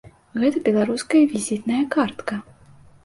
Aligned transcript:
Гэта 0.43 0.61
беларуская 0.67 1.23
візітная 1.33 1.83
картка. 1.97 2.43